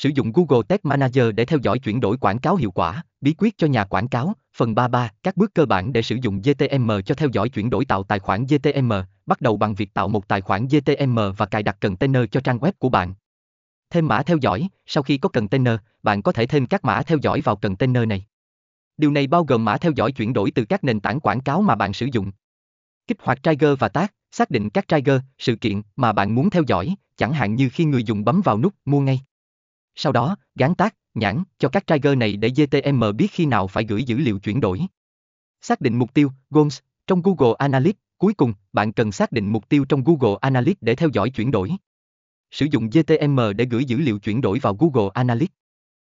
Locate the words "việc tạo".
9.74-10.08